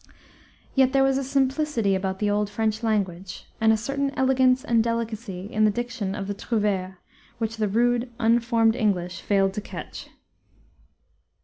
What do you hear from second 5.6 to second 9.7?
the diction of the trouveres which the rude, unformed English failed to